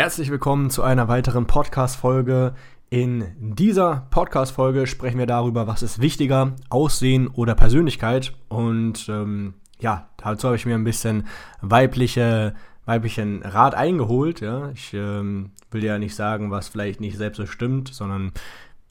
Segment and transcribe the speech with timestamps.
[0.00, 2.54] Herzlich willkommen zu einer weiteren Podcast-Folge.
[2.88, 8.32] In dieser Podcast-Folge sprechen wir darüber, was ist wichtiger, Aussehen oder Persönlichkeit.
[8.48, 11.26] Und ähm, ja, dazu habe ich mir ein bisschen
[11.60, 12.54] weibliche,
[12.86, 14.40] weiblichen Rat eingeholt.
[14.40, 14.70] Ja.
[14.70, 18.32] Ich ähm, will ja nicht sagen, was vielleicht nicht selbst so stimmt, sondern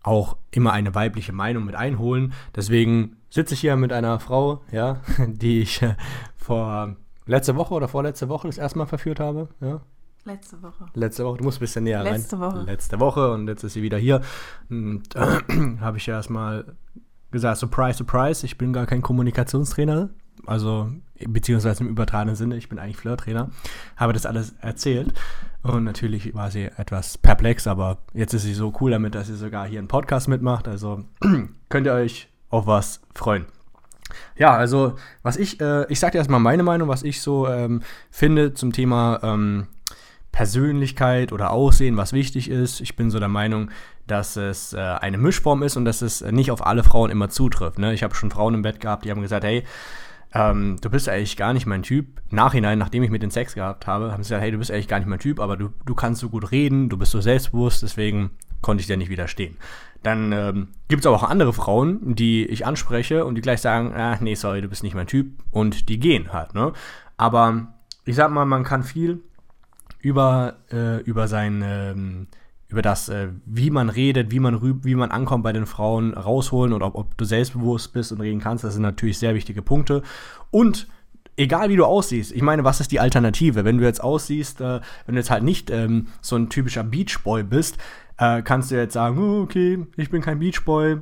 [0.03, 2.33] auch immer eine weibliche Meinung mit einholen.
[2.55, 5.95] Deswegen sitze ich hier mit einer Frau, ja, die ich äh,
[6.37, 9.47] vor letzte Woche oder vorletzte Woche das erste Mal verführt habe.
[9.59, 9.81] Ja.
[10.25, 10.85] Letzte Woche.
[10.93, 12.53] Letzte Woche, du musst ein bisschen näher Letzte rein.
[12.53, 12.63] Woche.
[12.63, 14.21] Letzte Woche und jetzt ist sie wieder hier.
[14.69, 15.39] Und äh,
[15.81, 16.65] habe ich ja erstmal
[17.31, 20.09] gesagt, surprise, surprise, ich bin gar kein Kommunikationstrainer.
[20.45, 20.89] Also,
[21.27, 23.49] beziehungsweise im übertragenen Sinne, ich bin eigentlich Flirttrainer.
[23.97, 25.13] Habe das alles erzählt.
[25.61, 29.35] Und natürlich war sie etwas perplex, aber jetzt ist sie so cool damit, dass sie
[29.35, 30.67] sogar hier einen Podcast mitmacht.
[30.67, 31.03] Also
[31.69, 33.45] könnt ihr euch auf was freuen.
[34.37, 37.83] Ja, also was ich, äh, ich sage dir erstmal meine Meinung, was ich so ähm,
[38.09, 39.67] finde zum Thema ähm,
[40.31, 42.81] Persönlichkeit oder Aussehen, was wichtig ist.
[42.81, 43.71] Ich bin so der Meinung,
[44.07, 47.79] dass es äh, eine Mischform ist und dass es nicht auf alle Frauen immer zutrifft.
[47.79, 47.93] Ne?
[47.93, 49.63] Ich habe schon Frauen im Bett gehabt, die haben gesagt, hey,
[50.33, 52.21] ähm, du bist eigentlich gar nicht mein Typ.
[52.29, 54.87] Nachhinein, nachdem ich mit den Sex gehabt habe, haben sie gesagt, hey, du bist eigentlich
[54.87, 57.81] gar nicht mein Typ, aber du, du kannst so gut reden, du bist so selbstbewusst,
[57.81, 59.57] deswegen konnte ich dir nicht widerstehen.
[60.03, 63.93] Dann ähm, gibt es aber auch andere Frauen, die ich anspreche und die gleich sagen,
[63.93, 66.53] ah, nee, sorry, du bist nicht mein Typ und die gehen halt.
[66.53, 66.73] Ne?
[67.17, 67.67] Aber
[68.05, 69.21] ich sag mal, man kann viel
[69.99, 72.27] über, äh, über sein, ähm,
[72.67, 76.73] über das, äh, wie man redet, wie man, wie man ankommt bei den Frauen rausholen
[76.73, 80.03] und ob, ob du selbstbewusst bist und reden kannst, das sind natürlich sehr wichtige Punkte.
[80.51, 80.87] Und
[81.35, 83.65] egal wie du aussiehst, ich meine, was ist die Alternative?
[83.65, 87.43] Wenn du jetzt aussiehst, äh, wenn du jetzt halt nicht ähm, so ein typischer Beachboy
[87.43, 87.77] bist,
[88.17, 90.97] äh, kannst du jetzt sagen, oh, okay, ich bin kein Beachboy,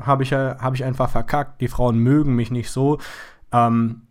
[0.00, 2.98] habe ich, äh, hab ich einfach verkackt, die Frauen mögen mich nicht so.
[3.52, 4.02] Ähm,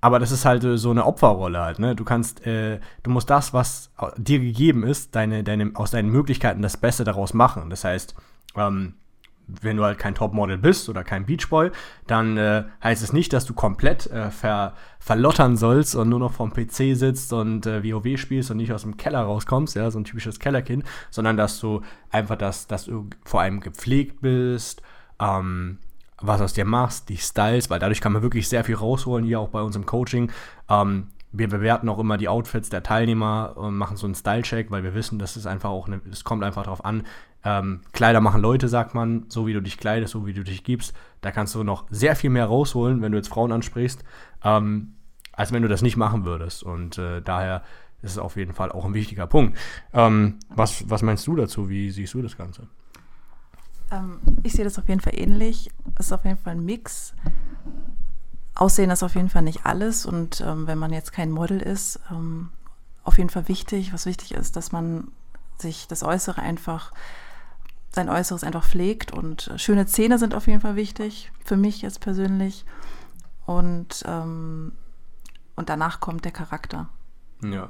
[0.00, 1.94] aber das ist halt äh, so eine Opferrolle halt, ne?
[1.96, 6.62] Du kannst, äh, du musst das, was dir gegeben ist, deine, deine, aus deinen Möglichkeiten
[6.62, 7.70] das Beste daraus machen.
[7.70, 8.14] Das heißt,
[8.56, 8.94] ähm,
[9.46, 11.70] wenn du halt kein Topmodel bist oder kein Beachboy,
[12.06, 16.32] dann äh, heißt es nicht, dass du komplett äh, ver, verlottern sollst und nur noch
[16.32, 20.00] vom PC sitzt und äh, WoW spielst und nicht aus dem Keller rauskommst, ja, so
[20.00, 24.82] ein typisches Kellerkind, sondern dass du einfach das, dass du vor allem gepflegt bist,
[25.20, 25.78] ähm,
[26.20, 29.40] was aus dir machst, die Styles, weil dadurch kann man wirklich sehr viel rausholen, hier
[29.40, 30.30] auch bei uns im Coaching.
[30.68, 34.82] Ähm, wir bewerten auch immer die Outfits der Teilnehmer und machen so einen Style-Check, weil
[34.82, 37.04] wir wissen, dass es einfach auch, es kommt einfach darauf an.
[37.44, 40.64] Ähm, Kleider machen Leute, sagt man, so wie du dich kleidest, so wie du dich
[40.64, 40.94] gibst.
[41.20, 44.02] Da kannst du noch sehr viel mehr rausholen, wenn du jetzt Frauen ansprichst,
[44.42, 44.94] ähm,
[45.32, 46.62] als wenn du das nicht machen würdest.
[46.62, 47.62] Und äh, daher
[48.02, 49.58] ist es auf jeden Fall auch ein wichtiger Punkt.
[49.92, 51.68] Ähm, was, was meinst du dazu?
[51.68, 52.68] Wie siehst du das Ganze?
[53.90, 55.70] Ähm, ich sehe das auf jeden Fall ähnlich.
[55.98, 57.14] Es ist auf jeden Fall ein Mix.
[58.54, 60.06] Aussehen ist auf jeden Fall nicht alles.
[60.06, 62.50] Und ähm, wenn man jetzt kein Model ist, ähm,
[63.04, 63.92] auf jeden Fall wichtig.
[63.92, 65.08] Was wichtig ist, dass man
[65.58, 66.92] sich das Äußere einfach,
[67.90, 69.12] sein Äußeres einfach pflegt.
[69.12, 72.64] Und äh, schöne Zähne sind auf jeden Fall wichtig, für mich jetzt persönlich.
[73.46, 74.72] Und, ähm,
[75.54, 76.88] und danach kommt der Charakter.
[77.42, 77.68] Ja,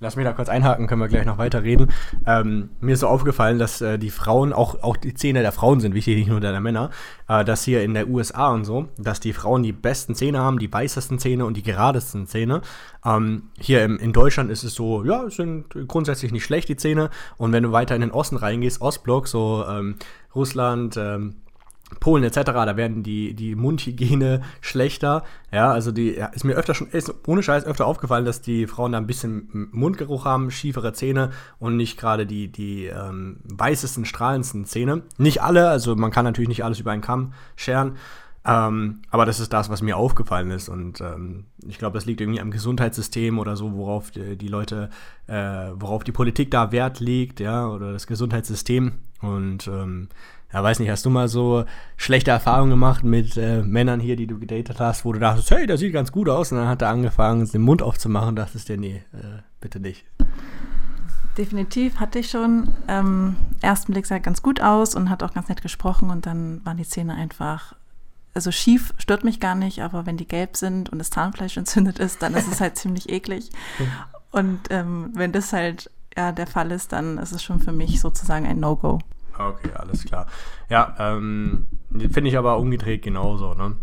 [0.00, 1.92] Lass mich da kurz einhaken, können wir gleich noch weiter reden.
[2.24, 5.80] Ähm, mir ist so aufgefallen, dass äh, die Frauen, auch, auch die Zähne der Frauen
[5.80, 6.90] sind wichtig, nicht nur der, Männer,
[7.28, 10.60] äh, dass hier in der USA und so, dass die Frauen die besten Zähne haben,
[10.60, 12.62] die weißesten Zähne und die geradesten Zähne.
[13.04, 17.10] Ähm, hier im, in Deutschland ist es so, ja, sind grundsätzlich nicht schlecht, die Zähne.
[17.36, 19.96] Und wenn du weiter in den Osten reingehst, Ostblock, so ähm,
[20.32, 21.34] Russland, ähm,
[22.00, 25.24] Polen etc., da werden die, die Mundhygiene schlechter.
[25.52, 28.92] Ja, also die ist mir öfter schon, ist ohne Scheiß öfter aufgefallen, dass die Frauen
[28.92, 34.64] da ein bisschen Mundgeruch haben, schiefere Zähne und nicht gerade die, die ähm, weißesten, strahlendsten
[34.64, 35.02] Zähne.
[35.16, 37.96] Nicht alle, also man kann natürlich nicht alles über einen Kamm scheren.
[38.44, 40.68] Ähm, aber das ist das, was mir aufgefallen ist.
[40.68, 44.88] Und ähm, ich glaube, das liegt irgendwie am Gesundheitssystem oder so, worauf die, die Leute,
[45.26, 48.92] äh, worauf die Politik da Wert legt, ja, oder das Gesundheitssystem.
[49.20, 50.08] Und ähm,
[50.52, 51.64] ja, weiß nicht, hast du mal so
[51.96, 55.66] schlechte Erfahrungen gemacht mit äh, Männern hier, die du gedatet hast, wo du dachtest, hey,
[55.66, 58.68] der sieht ganz gut aus, und dann hat er angefangen, den Mund aufzumachen und dachtest
[58.68, 60.06] dir, nee, äh, bitte nicht.
[61.36, 62.74] Definitiv hatte ich schon.
[62.88, 66.26] Ähm, ersten Blick sah er ganz gut aus und hat auch ganz nett gesprochen und
[66.26, 67.74] dann waren die Zähne einfach,
[68.34, 71.98] also schief stört mich gar nicht, aber wenn die gelb sind und das Zahnfleisch entzündet
[71.98, 73.50] ist, dann ist es halt ziemlich eklig.
[74.30, 77.98] Und ähm, wenn das halt ja der Fall ist, dann ist es schon für mich
[77.98, 78.98] sozusagen ein No-Go.
[79.38, 80.26] Okay, alles klar.
[80.68, 83.76] Ja, ähm, finde ich aber umgedreht genauso, ne?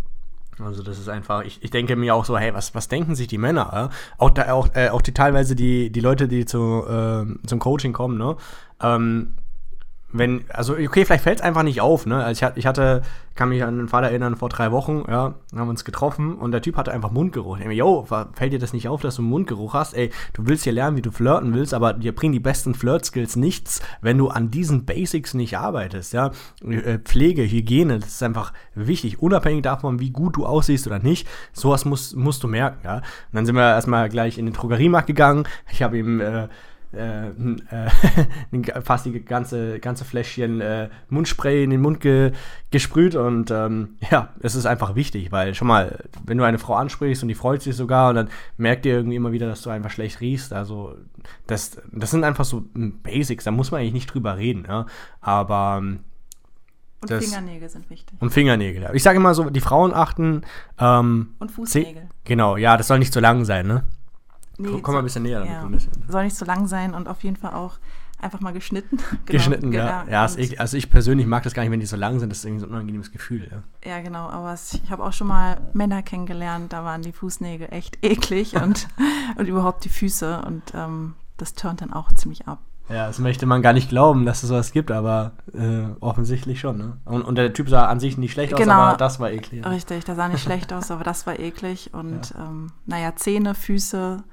[0.60, 3.28] Also das ist einfach, ich, ich denke mir auch so, hey, was, was denken sich
[3.28, 3.70] die Männer?
[3.74, 3.90] Ja?
[4.18, 7.92] Auch, da, auch, äh, auch die teilweise die, die Leute, die zu, äh, zum Coaching
[7.92, 8.38] kommen, ne?
[8.82, 9.36] Ähm,
[10.18, 12.24] wenn, also okay, vielleicht fällt es einfach nicht auf, ne?
[12.24, 13.02] Also ich, ich hatte,
[13.36, 16.52] kann mich an den Vater erinnern, vor drei Wochen, ja, haben wir uns getroffen und
[16.52, 17.58] der Typ hatte einfach Mundgeruch.
[17.58, 19.94] Mir, yo, fällt dir das nicht auf, dass du Mundgeruch hast?
[19.94, 23.36] Ey, du willst hier lernen, wie du flirten willst, aber dir bringen die besten Flirt-Skills
[23.36, 26.32] nichts, wenn du an diesen Basics nicht arbeitest, ja?
[26.66, 31.28] Äh, Pflege, Hygiene, das ist einfach wichtig, unabhängig davon, wie gut du aussiehst oder nicht.
[31.52, 32.96] Sowas musst, musst du merken, ja?
[32.96, 33.04] Und
[33.34, 35.48] dann sind wir erstmal gleich in den Drogeriemarkt gegangen.
[35.72, 36.48] Ich habe ihm, äh,
[36.96, 37.30] äh,
[38.68, 42.32] äh, fast die ganze, ganze Fläschchen äh, Mundspray in den Mund ge
[42.72, 46.76] gesprüht und ähm, ja, es ist einfach wichtig, weil schon mal, wenn du eine Frau
[46.76, 49.70] ansprichst und die freut sich sogar und dann merkt ihr irgendwie immer wieder, dass du
[49.70, 50.96] einfach schlecht riechst, also
[51.48, 54.86] das, das sind einfach so Basics, da muss man eigentlich nicht drüber reden, ja?
[55.22, 56.00] aber ähm,
[57.02, 58.18] und das, Fingernägel sind wichtig.
[58.20, 58.94] Und Fingernägel, ja.
[58.94, 60.42] Ich sage immer so, die Frauen achten.
[60.80, 62.10] Ähm, und Fußnägel.
[62.24, 63.84] Genau, ja, das soll nicht zu lang sein, ne?
[64.58, 65.62] Nee, komm, komm mal ein bisschen näher ja.
[65.62, 65.88] damit.
[66.08, 67.78] Soll nicht so lang sein und auf jeden Fall auch
[68.20, 68.98] einfach mal geschnitten.
[69.10, 69.86] genau, geschnitten, genau.
[69.86, 70.06] ja.
[70.10, 72.30] ja ich, also ich persönlich mag das gar nicht, wenn die so lang sind.
[72.30, 73.50] Das ist irgendwie so ein unangenehmes Gefühl.
[73.84, 74.30] Ja, ja genau.
[74.30, 78.56] Aber es, ich habe auch schon mal Männer kennengelernt, da waren die Fußnägel echt eklig
[78.56, 78.88] und,
[79.38, 80.42] und überhaupt die Füße.
[80.46, 82.60] Und ähm, das turnt dann auch ziemlich ab.
[82.88, 86.78] Ja, das möchte man gar nicht glauben, dass es sowas gibt, aber äh, offensichtlich schon.
[86.78, 86.98] Ne?
[87.06, 89.66] Und, und, der Typ sah an sich nicht schlecht genau, aus, aber das war eklig.
[89.66, 91.96] Richtig, der sah nicht schlecht aus, aber das war eklig.
[91.96, 92.46] Und ja.
[92.46, 94.24] ähm, naja, Zähne, Füße,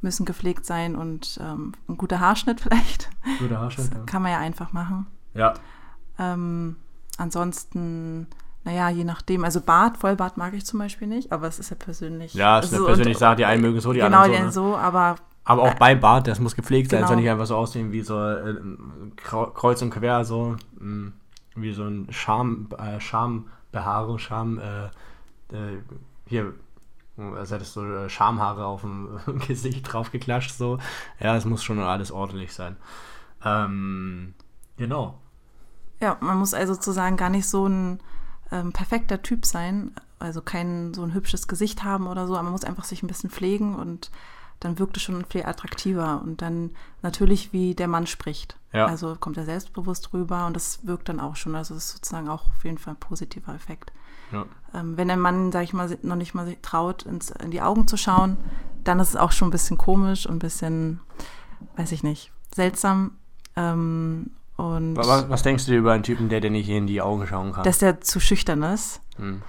[0.00, 3.10] müssen gepflegt sein und ähm, ein guter Haarschnitt vielleicht.
[3.38, 4.04] Guter Haarschnitt, das ja.
[4.04, 5.06] Kann man ja einfach machen.
[5.34, 5.54] Ja.
[6.18, 6.76] Ähm,
[7.18, 8.26] ansonsten,
[8.64, 11.76] naja, je nachdem, also Bart, Vollbart mag ich zum Beispiel nicht, aber es ist ja
[11.76, 12.34] persönlich.
[12.34, 14.62] Ja, es ist also, eine persönliche Sache, die einen mögen so, die genau, anderen so.
[14.62, 14.78] Genau, ne?
[14.78, 15.16] so, aber.
[15.48, 17.08] Aber auch beim Bart, das muss gepflegt sein, genau.
[17.08, 18.56] soll nicht einfach so aussehen wie so äh,
[19.14, 21.12] kreuz und quer, so mh, mm,
[21.54, 24.86] wie so ein Scham, äh, Schambehaarung, Scham, äh,
[25.56, 25.78] äh,
[26.26, 26.52] hier,
[27.18, 30.78] als hättest du äh, Schamhaare auf dem Gesicht draufgeklatscht, so.
[31.20, 32.76] Ja, es muss schon alles ordentlich sein.
[33.44, 34.34] Ähm,
[34.76, 35.18] genau.
[36.00, 38.00] Ja, man muss also sozusagen gar nicht so ein
[38.52, 42.52] ähm, perfekter Typ sein, also kein so ein hübsches Gesicht haben oder so, aber man
[42.52, 44.10] muss einfach sich ein bisschen pflegen und
[44.60, 46.70] dann wirkt es schon viel attraktiver und dann
[47.02, 48.56] natürlich, wie der Mann spricht.
[48.72, 48.86] Ja.
[48.86, 51.54] Also kommt er selbstbewusst rüber und das wirkt dann auch schon.
[51.54, 53.92] Also das ist sozusagen auch auf jeden Fall ein positiver Effekt.
[54.32, 54.46] Ja.
[54.74, 57.86] Ähm, wenn ein Mann, sag ich mal, noch nicht mal traut, ins, in die Augen
[57.86, 58.36] zu schauen,
[58.84, 61.00] dann ist es auch schon ein bisschen komisch und ein bisschen,
[61.76, 63.12] weiß ich nicht, seltsam.
[63.56, 67.26] Ähm, und was, was, denkst du über einen Typen, der dir nicht in die Augen
[67.26, 67.64] schauen kann?
[67.64, 69.00] Dass der zu schüchtern ist.
[69.16, 69.42] Hm.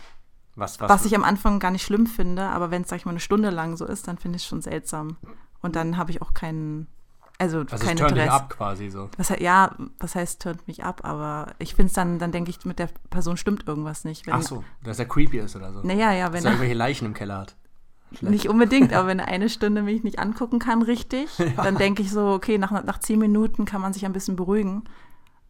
[0.55, 3.05] Was, was, was ich am Anfang gar nicht schlimm finde, aber wenn es, sag ich
[3.05, 5.17] mal, eine Stunde lang so ist, dann finde ich es schon seltsam.
[5.61, 6.87] Und dann habe ich auch keinen
[7.39, 8.31] also, also kein es Interesse.
[8.31, 9.09] ab quasi so.
[9.17, 12.65] Was, ja, was heißt turnt mich ab, aber ich finde es dann, dann denke ich,
[12.65, 14.25] mit der Person stimmt irgendwas nicht.
[14.25, 15.81] Wenn, Ach so, dass er creepy ist oder so.
[15.81, 17.55] Naja, ja, wenn dass er irgendwelche Leichen im Keller hat.
[18.11, 18.31] Vielleicht.
[18.31, 21.63] Nicht unbedingt, aber wenn er eine Stunde mich nicht angucken kann, richtig, ja.
[21.63, 24.83] dann denke ich so, okay, nach, nach zehn Minuten kann man sich ein bisschen beruhigen.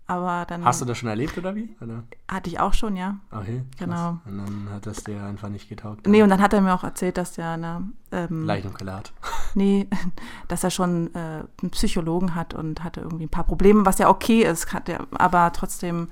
[0.07, 0.63] Aber dann.
[0.63, 1.75] Hast du das schon erlebt oder wie?
[1.81, 2.04] Oder?
[2.30, 3.18] Hatte ich auch schon, ja.
[3.30, 3.63] Okay.
[3.77, 4.19] Genau.
[4.25, 6.07] Und dann hat das dir einfach nicht getaugt.
[6.07, 7.89] Nee, und dann hat er mir auch erzählt, dass der eine.
[8.12, 9.13] Ähm, Leichenkeller hat.
[9.54, 9.88] Nee,
[10.48, 14.07] dass er schon äh, einen Psychologen hat und hatte irgendwie ein paar Probleme, was ja
[14.09, 16.10] okay ist, hat er, aber trotzdem.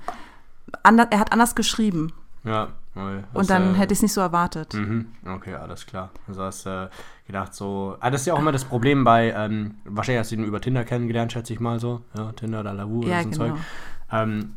[0.82, 2.12] Anders, er hat anders geschrieben.
[2.42, 2.68] Ja.
[3.34, 4.74] und dann äh, hätte ich es nicht so erwartet.
[4.74, 5.12] Mhm.
[5.26, 6.10] Okay, alles klar.
[6.26, 6.88] Also hast äh,
[7.26, 7.96] gedacht so.
[8.00, 10.60] Ah, das ist ja auch immer das Problem bei, ähm, wahrscheinlich hast du ihn über
[10.60, 12.02] Tinder kennengelernt, schätze ich mal so.
[12.16, 13.44] Ja, Tinder oder Lavu ja, oder so ein genau.
[13.46, 13.64] Zeug.
[14.12, 14.54] Ähm,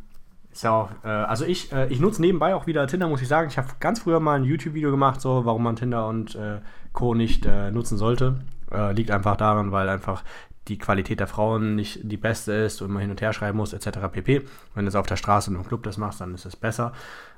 [0.52, 3.28] ist ja auch, äh, also ich, äh, ich nutze nebenbei auch wieder Tinder, muss ich
[3.28, 3.48] sagen.
[3.48, 6.58] Ich habe ganz früher mal ein YouTube-Video gemacht, so warum man Tinder und äh,
[6.92, 7.14] Co.
[7.14, 8.40] nicht äh, nutzen sollte.
[8.72, 10.24] Äh, liegt einfach daran, weil einfach
[10.68, 13.72] die Qualität der Frauen nicht die beste ist und man hin und her schreiben muss,
[13.72, 13.98] etc.
[14.12, 14.42] pp.
[14.74, 16.92] Wenn du es auf der Straße und im Club das machst, dann ist es besser.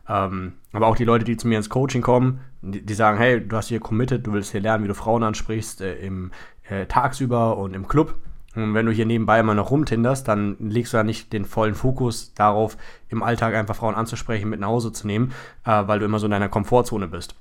[0.09, 3.47] Ähm, aber auch die Leute, die zu mir ins Coaching kommen, die, die, sagen, hey,
[3.47, 6.33] du hast hier committed, du willst hier lernen, wie du Frauen ansprichst, äh, im
[6.69, 8.15] äh, tagsüber und im Club.
[8.55, 11.75] Und wenn du hier nebenbei immer noch rumtinderst, dann legst du ja nicht den vollen
[11.75, 12.77] Fokus darauf,
[13.09, 15.33] im Alltag einfach Frauen anzusprechen, mit nach Hause zu nehmen,
[15.65, 17.35] äh, weil du immer so in deiner Komfortzone bist.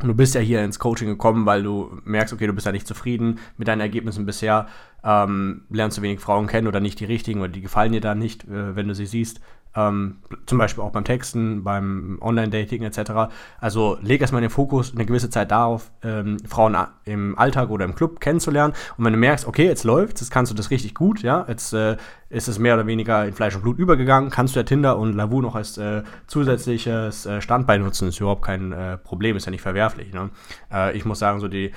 [0.00, 2.72] Und du bist ja hier ins Coaching gekommen, weil du merkst, okay, du bist ja
[2.72, 4.66] nicht zufrieden mit deinen Ergebnissen bisher,
[5.06, 8.14] ähm, lernst du wenig Frauen kennen oder nicht die richtigen oder die gefallen dir da
[8.14, 9.40] nicht, äh, wenn du sie siehst.
[9.76, 13.30] Ähm, zum Beispiel auch beim Texten, beim Online-Dating etc.
[13.60, 17.94] Also leg erstmal den Fokus eine gewisse Zeit darauf, ähm, Frauen im Alltag oder im
[17.94, 18.72] Club kennenzulernen.
[18.96, 21.74] Und wenn du merkst, okay, jetzt läuft jetzt kannst du das richtig gut, ja, jetzt
[21.74, 21.98] äh,
[22.30, 25.12] ist es mehr oder weniger in Fleisch und Blut übergegangen, kannst du ja Tinder und
[25.12, 29.50] Lavu noch als äh, zusätzliches äh, Standbein nutzen, ist überhaupt kein äh, Problem, ist ja
[29.50, 30.12] nicht verwerflich.
[30.14, 30.30] Ne?
[30.72, 31.72] Äh, ich muss sagen, so die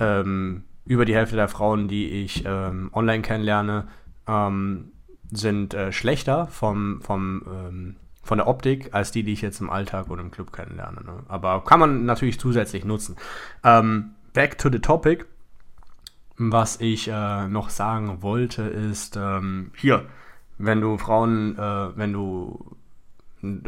[0.00, 3.88] ähm, über die Hälfte der Frauen, die ich ähm, online kennenlerne,
[4.26, 4.92] ähm,
[5.30, 9.70] sind äh, schlechter vom, vom, ähm, von der Optik als die, die ich jetzt im
[9.70, 11.02] Alltag oder im Club kennenlerne.
[11.04, 11.22] Ne?
[11.28, 13.16] Aber kann man natürlich zusätzlich nutzen.
[13.64, 15.26] Ähm, back to the topic.
[16.36, 20.06] Was ich äh, noch sagen wollte, ist ähm, hier
[20.58, 22.76] wenn du Frauen, äh, wenn du,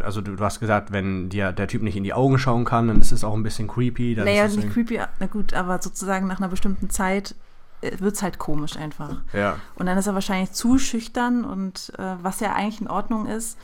[0.03, 2.89] also du, du, hast gesagt, wenn dir der Typ nicht in die Augen schauen kann,
[2.89, 4.15] dann ist es auch ein bisschen creepy.
[4.17, 7.35] Naja, nicht creepy, na gut, aber sozusagen nach einer bestimmten Zeit
[7.81, 9.17] äh, wird es halt komisch einfach.
[9.33, 9.57] Ja.
[9.75, 13.59] Und dann ist er wahrscheinlich zu schüchtern und äh, was ja eigentlich in Ordnung ist.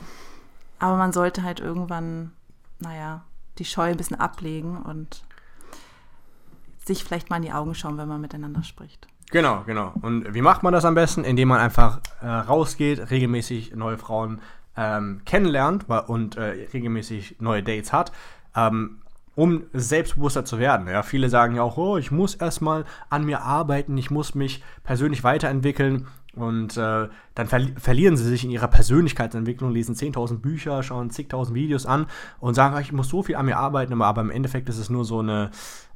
[0.79, 2.31] Aber man sollte halt irgendwann,
[2.79, 3.23] naja,
[3.57, 5.23] die Scheu ein bisschen ablegen und
[6.83, 9.07] sich vielleicht mal in die Augen schauen, wenn man miteinander spricht.
[9.31, 9.93] Genau, genau.
[10.01, 11.23] Und wie macht man das am besten?
[11.23, 14.41] Indem man einfach äh, rausgeht, regelmäßig neue Frauen
[14.81, 18.11] ähm, kennenlernt und äh, regelmäßig neue Dates hat.
[18.55, 18.97] Ähm,
[19.35, 20.87] um selbstbewusster zu werden.
[20.87, 24.61] Ja, viele sagen ja auch, oh, ich muss erstmal an mir arbeiten, ich muss mich
[24.83, 26.07] persönlich weiterentwickeln.
[26.35, 31.55] Und äh, dann ver verlieren sie sich in ihrer Persönlichkeitsentwicklung, lesen 10.000 Bücher, schauen zigtausend
[31.55, 32.07] Videos an
[32.39, 35.03] und sagen, ich muss so viel an mir arbeiten, aber im Endeffekt ist es nur
[35.03, 35.51] so eine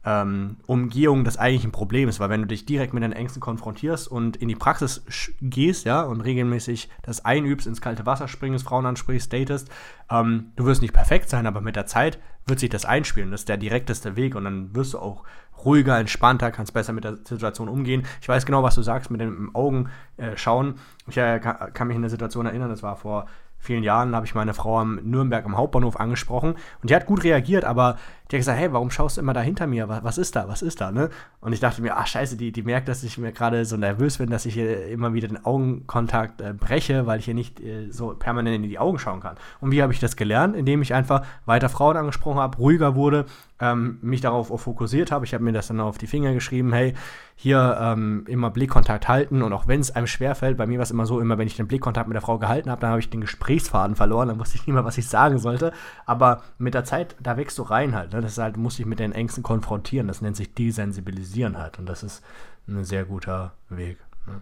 [0.06, 4.38] ähm, Umgehung des eigentlichen Problems, weil wenn du dich direkt mit deinen Ängsten konfrontierst und
[4.38, 5.04] in die Praxis
[5.42, 9.70] gehst, ja, und regelmäßig das einübst, ins kalte Wasser springst, Frauen ansprichst, datest,
[10.12, 13.32] ähm, du wirst nicht perfekt sein, aber mit der Zeit wird sich das einspielen.
[13.32, 15.24] Das ist der direkteste Weg und dann wirst du auch
[15.64, 18.06] ruhiger, entspannter, kannst besser mit der Situation umgehen.
[18.22, 20.76] Ich weiß genau, was du sagst mit den Augen äh, schauen.
[21.08, 23.26] Ich äh, kann mich in eine Situation erinnern, das war vor
[23.58, 27.24] vielen Jahren, habe ich meine Frau am Nürnberg am Hauptbahnhof angesprochen und die hat gut
[27.24, 27.98] reagiert, aber
[28.32, 29.88] die hat gesagt, hey, warum schaust du immer da hinter mir?
[29.88, 30.48] Was, ist da?
[30.48, 30.92] Was ist da?
[30.92, 31.10] Ne?
[31.42, 34.18] Und ich dachte mir, ach scheiße, die, die merkt, dass ich mir gerade so nervös
[34.18, 37.92] bin, dass ich hier immer wieder den Augenkontakt äh, breche, weil ich hier nicht äh,
[37.92, 39.36] so permanent in die Augen schauen kann.
[39.62, 40.56] Und wie habe ich das gelernt?
[40.56, 43.26] Indem ich einfach weiter Frauen angesprochen habe, ruhiger wurde,
[43.60, 45.26] ähm, mich darauf fokussiert habe.
[45.26, 46.94] Ich habe mir das dann auf die Finger geschrieben, hey,
[47.36, 50.92] hier ähm, immer Blickkontakt halten und auch wenn es einem schwerfällt, bei mir war es
[50.92, 53.10] immer so, immer wenn ich den Blickkontakt mit der Frau gehalten habe, dann habe ich
[53.10, 55.74] den Gesprächsfaden verloren, dann wusste ich nicht mehr, was ich sagen sollte.
[56.06, 58.14] Aber mit der Zeit, da wächst du rein halt.
[58.16, 58.22] Ne?
[58.22, 60.08] Das ist halt, muss ich mit den Ängsten konfrontieren.
[60.08, 61.78] Das nennt sich Desensibilisieren halt.
[61.80, 62.24] Und das ist
[62.68, 64.00] ein sehr guter Weg.
[64.26, 64.42] Ne?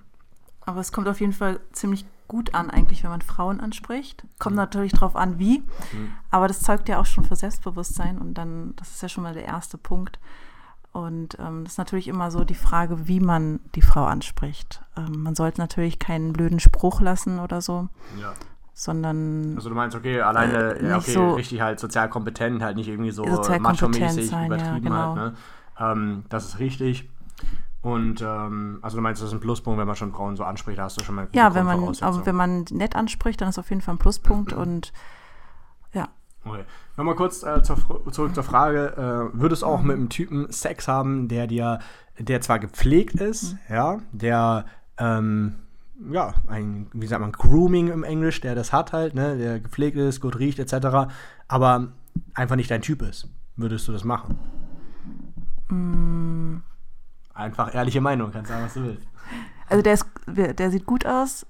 [0.61, 4.25] Aber es kommt auf jeden Fall ziemlich gut an, eigentlich, wenn man Frauen anspricht.
[4.39, 4.61] Kommt mhm.
[4.61, 5.59] natürlich drauf an, wie.
[5.59, 6.13] Mhm.
[6.29, 8.19] Aber das zeugt ja auch schon für Selbstbewusstsein.
[8.19, 10.19] Und dann, das ist ja schon mal der erste Punkt.
[10.91, 14.83] Und ähm, das ist natürlich immer so die Frage, wie man die Frau anspricht.
[14.95, 17.89] Ähm, man sollte natürlich keinen blöden Spruch lassen oder so.
[18.21, 18.33] Ja
[18.73, 19.53] sondern.
[19.55, 22.87] Also du meinst, okay, alleine, äh, ja, okay, so richtig halt sozial kompetent, halt nicht
[22.87, 24.95] irgendwie so macho-mäßig übertrieben ja, genau.
[24.95, 25.33] halt, ne?
[25.79, 27.09] Ähm, das ist richtig.
[27.81, 30.79] Und ähm, also du meinst, das ist ein Pluspunkt, wenn man schon Frauen so anspricht,
[30.79, 33.59] da hast du schon mal Ja, wenn man, aber wenn man nett anspricht, dann ist
[33.59, 34.93] auf jeden Fall ein Pluspunkt und
[35.91, 36.07] ja.
[36.45, 36.63] Okay.
[36.95, 37.77] Nochmal kurz äh, zur,
[38.11, 41.79] zurück zur Frage, äh, würdest du auch mit einem Typen Sex haben, der dir,
[42.17, 43.59] der zwar gepflegt ist, mhm.
[43.75, 44.65] ja, der
[44.97, 45.55] ähm,
[46.11, 49.97] ja, ein, wie sagt man, Grooming im Englisch, der das hat halt, ne, der gepflegt
[49.97, 51.11] ist, gut riecht, etc.,
[51.47, 51.91] aber
[52.33, 53.27] einfach nicht dein Typ ist.
[53.55, 54.37] Würdest du das machen?
[55.69, 56.63] Mm.
[57.33, 59.07] Einfach ehrliche Meinung, kannst sagen, was du willst.
[59.69, 61.47] Also der, ist, der sieht gut aus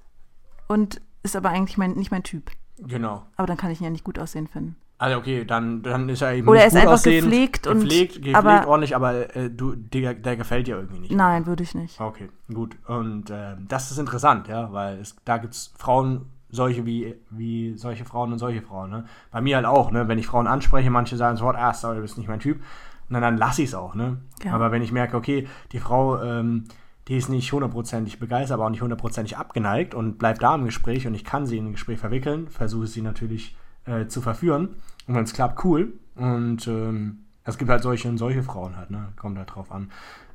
[0.68, 2.52] und ist aber eigentlich mein, nicht mein Typ.
[2.78, 3.26] Genau.
[3.36, 4.76] Aber dann kann ich ihn ja nicht gut aussehen finden.
[4.96, 8.14] Also okay, dann, dann ist er eben Oder er ist einfach aussehend, gepflegt und gepflegt,
[8.14, 11.12] gepflegt aber, ordentlich, aber äh, du, der, der, gefällt dir irgendwie nicht.
[11.12, 12.00] Nein, würde ich nicht.
[12.00, 12.76] Okay, gut.
[12.86, 17.76] Und äh, das ist interessant, ja, weil es, da gibt es Frauen, solche wie, wie
[17.76, 18.90] solche Frauen und solche Frauen.
[18.90, 19.04] Ne?
[19.32, 20.06] Bei mir halt auch, ne?
[20.06, 22.62] wenn ich Frauen anspreche, manche sagen sofort, ah, sorry, du bist nicht mein Typ.
[23.10, 23.94] Und dann lasse ich es auch.
[23.94, 24.18] Ne?
[24.44, 24.54] Ja.
[24.54, 26.64] Aber wenn ich merke, okay, die Frau, ähm,
[27.08, 31.06] die ist nicht hundertprozentig begeistert, aber auch nicht hundertprozentig abgeneigt und bleibt da im Gespräch
[31.06, 34.76] und ich kann sie in ein Gespräch verwickeln, versuche sie natürlich äh, zu verführen.
[35.06, 35.94] Und wenn es klappt, cool.
[36.14, 39.12] Und ähm, es gibt halt solche und solche Frauen halt, ne?
[39.16, 39.90] Kommt halt drauf an.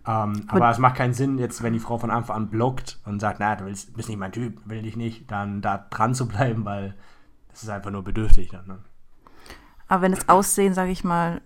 [0.07, 3.19] Ähm, aber es macht keinen Sinn, jetzt, wenn die Frau von Anfang an blockt und
[3.19, 6.27] sagt, na, du willst, bist nicht mein Typ, will dich nicht, dann da dran zu
[6.27, 6.95] bleiben, weil
[7.49, 8.67] das ist einfach nur bedürftig dann.
[8.67, 8.79] Ne?
[9.87, 11.41] Aber wenn das Aussehen, sage ich mal,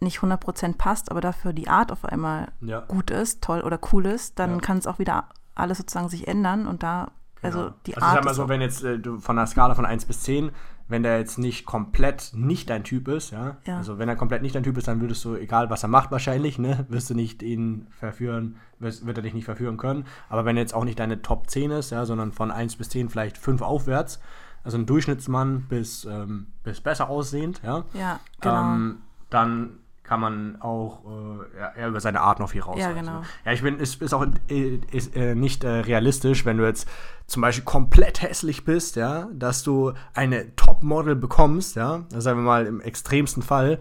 [0.00, 2.80] nicht 100% passt, aber dafür die Art auf einmal ja.
[2.80, 4.58] gut ist, toll oder cool ist, dann ja.
[4.58, 7.10] kann es auch wieder alles sozusagen sich ändern und da,
[7.42, 7.74] also genau.
[7.86, 8.12] die also Art.
[8.12, 10.52] Ich sag mal so, wenn jetzt äh, du von einer Skala von 1 bis 10
[10.88, 13.58] wenn der jetzt nicht komplett nicht dein Typ ist, ja?
[13.66, 13.76] ja.
[13.76, 16.10] Also wenn er komplett nicht dein Typ ist, dann würdest du, egal was er macht
[16.10, 20.06] wahrscheinlich, ne, wirst du nicht ihn verführen, wirst, wird er dich nicht verführen können.
[20.28, 22.88] Aber wenn er jetzt auch nicht deine Top 10 ist, ja, sondern von 1 bis
[22.88, 24.20] 10 vielleicht 5 aufwärts,
[24.64, 28.74] also ein Durchschnittsmann bis, ähm, bis besser aussehend, ja, ja genau.
[28.74, 28.98] Ähm,
[29.30, 32.78] dann kann man auch äh, ja, über seine Art noch viel raus.
[32.80, 33.20] Ja, genau.
[33.44, 36.88] Ja, ich bin, es ist auch äh, ist, äh, nicht äh, realistisch, wenn du jetzt
[37.26, 42.64] zum Beispiel komplett hässlich bist, ja, dass du eine Topmodel bekommst, ja, sagen wir mal
[42.64, 43.80] im extremsten Fall,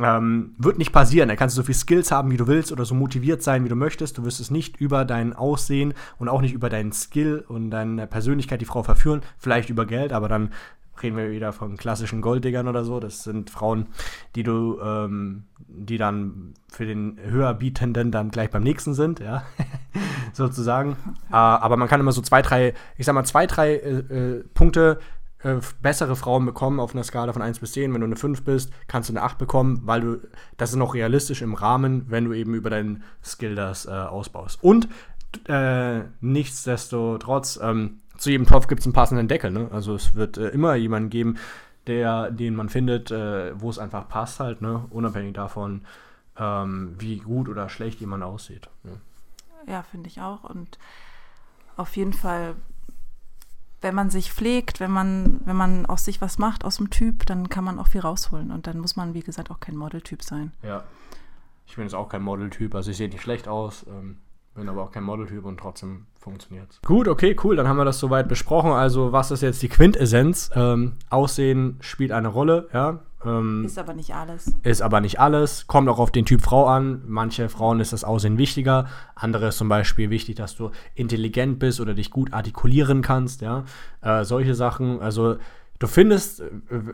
[0.00, 1.28] ähm, wird nicht passieren.
[1.28, 3.68] Da kannst du so viel Skills haben, wie du willst, oder so motiviert sein, wie
[3.68, 4.18] du möchtest.
[4.18, 8.06] Du wirst es nicht über dein Aussehen und auch nicht über deinen Skill und deine
[8.06, 9.22] Persönlichkeit die Frau verführen.
[9.38, 10.52] Vielleicht über Geld, aber dann
[11.02, 13.00] reden wir wieder von klassischen Golddiggern oder so.
[13.00, 13.86] Das sind Frauen,
[14.34, 19.42] die du, ähm, die dann für den höherbietenden dann gleich beim nächsten sind, ja,
[20.32, 20.96] sozusagen.
[21.30, 23.98] Äh, aber man kann immer so zwei, drei, ich sag mal, zwei, drei äh,
[24.38, 24.98] äh Punkte
[25.42, 27.94] äh, bessere Frauen bekommen auf einer Skala von 1 bis 10.
[27.94, 30.20] Wenn du eine 5 bist, kannst du eine 8 bekommen, weil du,
[30.56, 34.62] das ist noch realistisch im Rahmen, wenn du eben über deinen Skill das äh, ausbaust.
[34.62, 34.88] Und
[35.46, 39.50] äh, nichtsdestotrotz, ähm, zu jedem Topf gibt es einen passenden Deckel.
[39.50, 39.68] Ne?
[39.72, 41.38] Also es wird äh, immer jemanden geben,
[41.86, 44.84] der, den man findet, äh, wo es einfach passt halt, ne?
[44.90, 45.86] unabhängig davon,
[46.36, 48.68] ähm, wie gut oder schlecht jemand aussieht.
[48.84, 50.44] Ja, ja finde ich auch.
[50.44, 50.78] Und
[51.76, 52.56] auf jeden Fall
[53.80, 57.26] wenn man sich pflegt, wenn man, wenn man aus sich was macht, aus dem Typ,
[57.26, 58.50] dann kann man auch viel rausholen.
[58.50, 60.52] Und dann muss man, wie gesagt, auch kein Modeltyp sein.
[60.62, 60.84] Ja.
[61.66, 64.16] Ich bin jetzt auch kein Modeltyp, also ich sehe nicht schlecht aus, ähm,
[64.58, 67.98] bin aber auch kein Modeltyp und trotzdem funktioniert Gut, okay, cool, dann haben wir das
[67.98, 68.72] soweit besprochen.
[68.72, 70.50] Also, was ist jetzt die Quintessenz?
[70.54, 73.00] Ähm, Aussehen spielt eine Rolle, ja.
[73.24, 74.54] Ähm, ist aber nicht alles.
[74.62, 75.66] Ist aber nicht alles.
[75.66, 77.02] Kommt auch auf den Typ Frau an.
[77.06, 78.86] Manche Frauen ist das Aussehen wichtiger.
[79.14, 83.40] Andere ist zum Beispiel wichtig, dass du intelligent bist oder dich gut artikulieren kannst.
[83.40, 83.64] Ja,
[84.02, 85.00] äh, solche Sachen.
[85.00, 85.36] Also
[85.80, 86.42] du findest,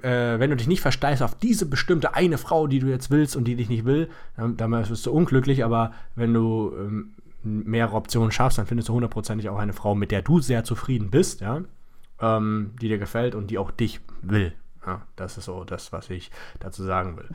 [0.03, 3.11] äh, äh wenn du dich nicht versteißt auf diese bestimmte eine Frau, die du jetzt
[3.11, 5.63] willst und die dich nicht will, dann, dann wirst du unglücklich.
[5.63, 7.13] Aber wenn du ähm,
[7.45, 11.11] mehrere Optionen schaffst, dann findest du hundertprozentig auch eine Frau, mit der du sehr zufrieden
[11.11, 11.41] bist.
[11.41, 11.61] Ja,
[12.21, 14.53] ähm, die dir gefällt und die auch dich will.
[14.87, 17.29] Ja, das ist so das, was ich dazu sagen will.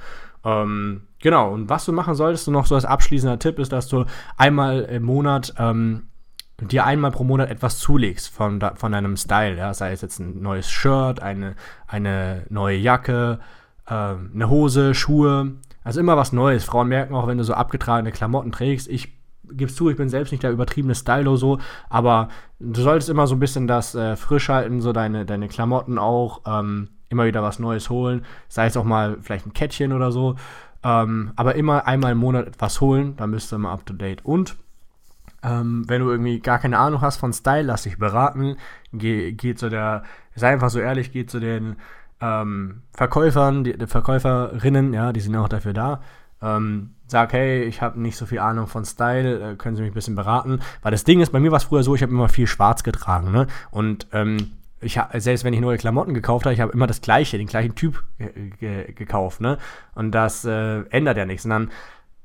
[0.46, 3.88] Ähm, genau, und was du machen solltest, du noch so als abschließender Tipp ist, dass
[3.88, 4.06] du
[4.38, 6.04] einmal im Monat ähm,
[6.62, 10.42] dir einmal pro Monat etwas zulegst von, von deinem Style, ja, sei es jetzt ein
[10.42, 11.56] neues Shirt, eine,
[11.88, 13.40] eine neue Jacke,
[13.88, 16.66] äh, eine Hose, Schuhe, also immer was Neues.
[16.66, 18.88] Frauen merken auch, wenn du so abgetragene Klamotten trägst.
[18.88, 19.19] Ich
[19.52, 22.30] gib's zu, ich bin selbst nicht der übertriebene Stylo so, aber
[22.60, 26.42] du solltest immer so ein bisschen das äh, frisch halten, so deine, deine Klamotten auch.
[26.46, 30.36] Ähm, immer wieder was Neues holen, sei es auch mal vielleicht ein Kettchen oder so.
[30.84, 34.24] Ähm, aber immer einmal im Monat etwas holen, dann bist du immer up to date.
[34.24, 34.56] Und
[35.44, 38.58] ähm, wenn du irgendwie gar keine Ahnung hast von Style, lass dich beraten.
[38.94, 40.04] Geh, geh zu der,
[40.36, 41.78] sei einfach so ehrlich, geh zu den
[42.22, 46.02] ähm, Verkäufern, die, die, Verkäuferinnen, ja, die sind auch dafür da.
[46.42, 49.92] Ähm, sag, hey, ich habe nicht so viel Ahnung von Style, äh, können Sie mich
[49.92, 50.60] ein bisschen beraten?
[50.82, 52.84] Weil das Ding ist, bei mir war es früher so, ich habe immer viel schwarz
[52.84, 53.48] getragen, ne?
[53.72, 57.02] Und ähm, ich hab, selbst wenn ich neue Klamotten gekauft habe, ich habe immer das
[57.02, 58.04] gleiche, den gleichen Typ
[58.96, 59.58] gekauft, ne?
[59.96, 61.46] Und das äh, ändert ja nichts.
[61.46, 61.72] Und dann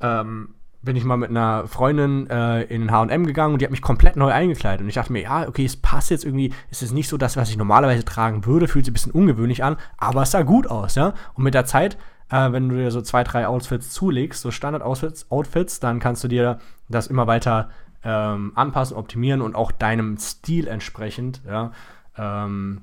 [0.01, 3.83] ähm, bin ich mal mit einer Freundin äh, in H&M gegangen und die hat mich
[3.83, 4.83] komplett neu eingekleidet.
[4.83, 7.37] Und ich dachte mir, ja, okay, es passt jetzt irgendwie, es ist nicht so das,
[7.37, 10.67] was ich normalerweise tragen würde, fühlt sich ein bisschen ungewöhnlich an, aber es sah gut
[10.67, 11.15] aus, ja?
[11.35, 11.97] Und mit der Zeit,
[12.35, 16.29] äh, wenn du dir so zwei, drei Outfits zulegst, so Standard-Outfits, Outfits, dann kannst du
[16.29, 17.71] dir das immer weiter
[18.03, 21.71] ähm, anpassen, optimieren und auch deinem Stil entsprechend, ja,
[22.19, 22.83] ähm,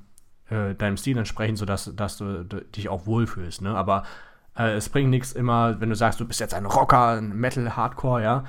[0.49, 3.61] äh, deinem Stil entsprechend, sodass dass du, dich auch wohlfühlst.
[3.61, 3.75] Ne?
[3.75, 4.03] Aber
[4.57, 7.75] äh, es bringt nichts immer, wenn du sagst, du bist jetzt ein Rocker, ein Metal,
[7.75, 8.45] Hardcore, ja,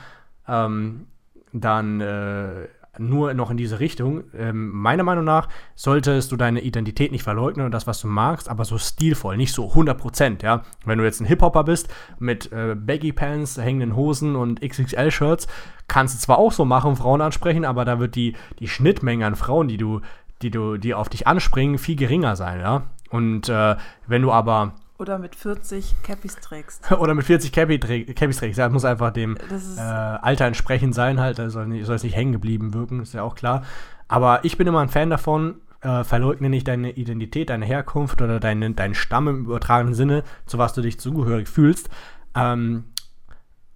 [0.47, 1.09] ähm,
[1.53, 4.25] dann äh, nur noch in diese Richtung.
[4.37, 8.49] Ähm, meiner Meinung nach solltest du deine Identität nicht verleugnen und das, was du magst,
[8.49, 10.63] aber so stilvoll, nicht so 100%, ja.
[10.85, 15.47] Wenn du jetzt ein Hip-Hopper bist mit äh, Baggy Pants, hängenden Hosen und XXL-Shirts,
[15.89, 19.37] kannst du zwar auch so machen, Frauen ansprechen, aber da wird die, die Schnittmenge an
[19.37, 20.01] Frauen, die du
[20.43, 22.83] die, du, die auf dich anspringen, viel geringer sein, ja.
[23.11, 23.77] Und äh,
[24.07, 26.91] wenn du aber oder mit 40 Cappies trägst.
[26.99, 28.59] Oder mit 40 Cappy Cappies trägst.
[28.59, 31.41] Ja, das muss einfach dem äh, Alter entsprechend sein, halt.
[31.41, 33.65] Da soll, nicht, soll es nicht hängen geblieben wirken, ist ja auch klar.
[34.07, 38.39] Aber ich bin immer ein Fan davon, äh, verleugne nicht deine Identität, deine Herkunft oder
[38.39, 41.91] deine, deinen Stamm im übertragenen Sinne, zu was du dich zugehörig fühlst.
[42.37, 42.85] Ähm,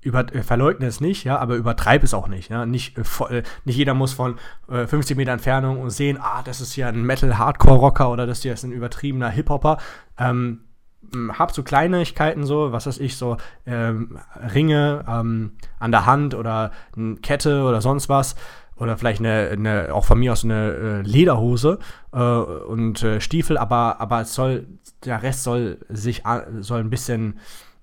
[0.03, 2.51] über, äh, verleugne es nicht, ja, aber übertreib es auch nicht.
[2.51, 2.67] Ja?
[2.67, 4.37] Nicht, äh, voll, nicht jeder muss von
[4.69, 8.63] äh, 50 Meter Entfernung sehen, ah, das ist hier ein Metal-Hardcore-Rocker oder das hier ist
[8.63, 9.79] ein übertriebener Hip-Hopper.
[10.19, 10.61] Ähm,
[11.39, 14.19] hab so Kleinigkeiten so, was weiß ich, so ähm,
[14.55, 18.37] Ringe ähm, an der Hand oder eine Kette oder sonst was.
[18.79, 21.79] Oder vielleicht eine, eine auch von mir aus eine äh, Lederhose
[22.13, 24.67] äh, und äh, Stiefel, aber, aber es soll,
[25.03, 26.25] der Rest soll sich
[26.61, 27.39] soll ein bisschen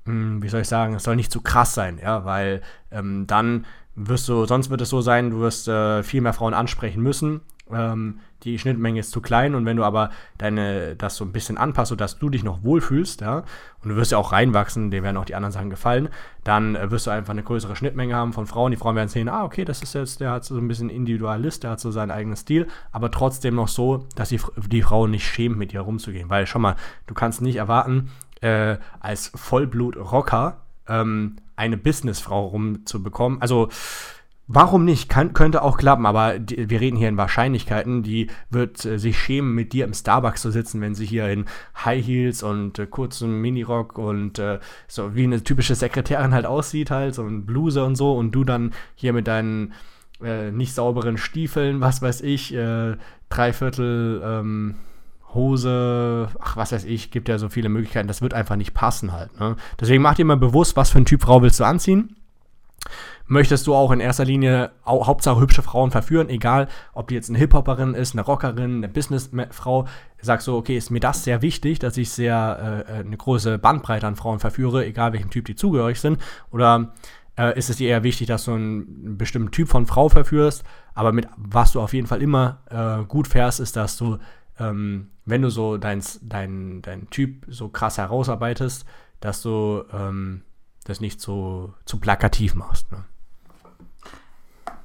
[0.05, 3.65] hm, wie soll ich sagen, es soll nicht zu krass sein, ja, weil ähm, dann
[3.95, 7.41] wirst du, sonst wird es so sein, du wirst äh, viel mehr Frauen ansprechen müssen.
[7.75, 11.57] Ähm, die Schnittmenge ist zu klein und wenn du aber deine, das so ein bisschen
[11.57, 13.43] anpasst, sodass du dich noch wohlfühlst, ja,
[13.83, 16.09] und du wirst ja auch reinwachsen, dir werden auch die anderen Sachen gefallen,
[16.43, 18.71] dann äh, wirst du einfach eine größere Schnittmenge haben von Frauen.
[18.71, 21.63] Die Frauen werden sehen, ah, okay, das ist jetzt, der hat so ein bisschen Individualist,
[21.63, 25.25] der hat so seinen eigenen Stil, aber trotzdem noch so, dass die, die Frau nicht
[25.25, 26.29] schämt, mit dir rumzugehen.
[26.29, 26.75] Weil, schau mal,
[27.07, 28.09] du kannst nicht erwarten,
[28.41, 30.57] äh, als Vollblut-Rocker
[30.87, 33.41] ähm, eine Businessfrau rumzubekommen.
[33.41, 33.69] Also
[34.47, 35.07] Warum nicht?
[35.07, 38.03] Kann, könnte auch klappen, aber die, wir reden hier in Wahrscheinlichkeiten.
[38.03, 41.45] Die wird äh, sich schämen, mit dir im Starbucks zu sitzen, wenn sie hier in
[41.85, 46.91] High Heels und äh, kurzem Minirock und äh, so wie eine typische Sekretärin halt aussieht,
[46.91, 49.73] halt, so ein Bluse und so, und du dann hier mit deinen
[50.21, 52.97] äh, nicht sauberen Stiefeln, was weiß ich, äh,
[53.29, 54.75] Dreiviertel ähm,
[55.33, 59.13] Hose, ach, was weiß ich, gibt ja so viele Möglichkeiten, das wird einfach nicht passen
[59.13, 59.39] halt.
[59.39, 59.55] Ne?
[59.79, 62.17] Deswegen mach dir mal bewusst, was für ein Typ Frau willst du anziehen
[63.27, 67.29] möchtest du auch in erster Linie au Hauptsache hübsche Frauen verführen, egal ob die jetzt
[67.29, 69.87] eine Hip-Hopperin ist, eine Rockerin, eine Businessfrau,
[70.21, 74.07] sagst du, okay, ist mir das sehr wichtig, dass ich sehr äh, eine große Bandbreite
[74.07, 76.19] an Frauen verführe, egal welchem Typ die zugehörig sind,
[76.51, 76.93] oder
[77.37, 81.11] äh, ist es dir eher wichtig, dass du einen bestimmten Typ von Frau verführst, aber
[81.11, 84.17] mit was du auf jeden Fall immer äh, gut fährst, ist, dass du,
[84.59, 88.85] ähm, wenn du so dein, dein, dein Typ so krass herausarbeitest,
[89.19, 90.43] dass du ähm,
[90.83, 92.91] das nicht so zu plakativ machst.
[92.91, 93.05] Ne?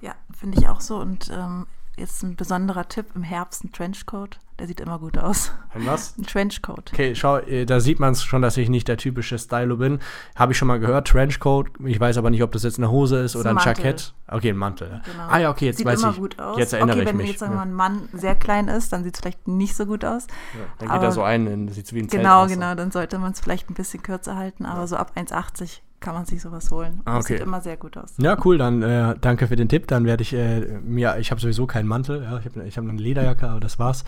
[0.01, 0.97] Ja, finde ich auch so.
[0.97, 4.39] Und ähm, jetzt ein besonderer Tipp im Herbst, ein Trenchcoat.
[4.59, 5.53] Der sieht immer gut aus.
[5.73, 6.15] Ein was?
[6.19, 6.91] Ein Trenchcoat.
[6.93, 10.01] Okay, schau, äh, da sieht man es schon, dass ich nicht der typische Stylo bin.
[10.35, 11.69] Habe ich schon mal gehört, Trenchcoat.
[11.85, 14.15] Ich weiß aber nicht, ob das jetzt eine Hose ist oder ein, ein Jackett.
[14.27, 15.01] Okay, ein Mantel.
[15.05, 15.29] Genau.
[15.29, 16.17] Ah ja, okay, jetzt sieht weiß immer ich.
[16.17, 16.59] gut aus.
[16.59, 17.27] Jetzt erinnere okay, ich wenn mich.
[17.27, 19.87] wenn jetzt sagen wir ein Mann sehr klein ist, dann sieht es vielleicht nicht so
[19.87, 20.27] gut aus.
[20.55, 22.51] Ja, dann geht aber er so ein, sieht wie ein Zelt Genau, aus.
[22.51, 24.87] genau, dann sollte man es vielleicht ein bisschen kürzer halten, aber ja.
[24.89, 27.01] so ab 1,80 kann man sich sowas holen.
[27.05, 27.19] Ah, okay.
[27.19, 28.15] Das sieht immer sehr gut aus.
[28.19, 29.87] Ja, cool, dann äh, danke für den Tipp.
[29.89, 32.85] Dann werde ich äh, mir, ich habe sowieso keinen Mantel, ja, ich habe ich hab
[32.85, 34.05] eine Lederjacke, aber das war's.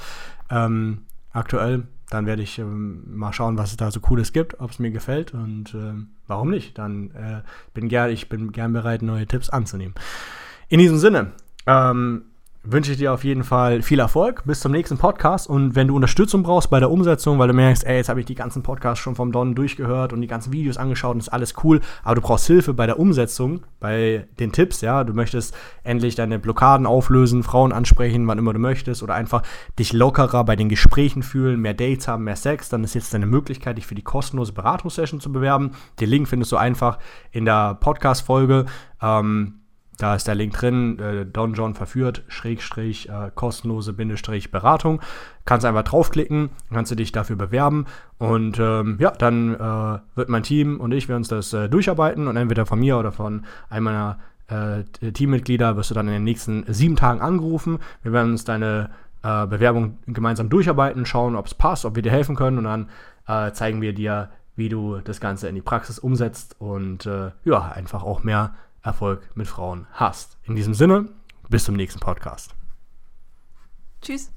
[0.50, 4.70] Ähm, aktuell, dann werde ich ähm, mal schauen, was es da so Cooles gibt, ob
[4.70, 6.78] es mir gefällt und ähm, warum nicht.
[6.78, 7.42] Dann äh,
[7.74, 9.94] bin gern, ich bin gern bereit, neue Tipps anzunehmen.
[10.68, 11.32] In diesem Sinne,
[11.66, 12.24] ähm,
[12.62, 14.42] wünsche ich dir auf jeden Fall viel Erfolg.
[14.44, 15.48] Bis zum nächsten Podcast.
[15.48, 18.26] Und wenn du Unterstützung brauchst bei der Umsetzung, weil du merkst, ey, jetzt habe ich
[18.26, 21.54] die ganzen Podcasts schon vom Don durchgehört und die ganzen Videos angeschaut und ist alles
[21.64, 26.16] cool, aber du brauchst Hilfe bei der Umsetzung, bei den Tipps, ja, du möchtest endlich
[26.16, 29.42] deine Blockaden auflösen, Frauen ansprechen, wann immer du möchtest oder einfach
[29.78, 33.26] dich lockerer bei den Gesprächen fühlen, mehr Dates haben, mehr Sex, dann ist jetzt deine
[33.26, 35.72] Möglichkeit, dich für die kostenlose Beratungssession zu bewerben.
[35.98, 36.98] Den Link findest du einfach
[37.30, 38.66] in der Podcast-Folge.
[39.00, 39.59] Ähm,
[40.00, 45.00] da ist der Link drin, äh, Don verführt, Schrägstrich, äh, kostenlose Bindestrich Beratung.
[45.44, 47.84] Kannst einfach draufklicken, kannst du dich dafür bewerben
[48.18, 52.28] und ähm, ja, dann äh, wird mein Team und ich, wir uns das äh, durcharbeiten
[52.28, 56.24] und entweder von mir oder von einem meiner äh, Teammitglieder wirst du dann in den
[56.24, 57.78] nächsten sieben Tagen angerufen.
[58.02, 58.90] Wir werden uns deine
[59.22, 62.88] äh, Bewerbung gemeinsam durcharbeiten, schauen, ob es passt, ob wir dir helfen können und dann
[63.52, 67.08] zeigen wir dir, wie du das Ganze in die Praxis umsetzt und
[67.44, 70.38] ja, einfach auch mehr Erfolg mit Frauen hast.
[70.44, 71.06] In diesem Sinne,
[71.48, 72.54] bis zum nächsten Podcast.
[74.00, 74.32] Tschüss.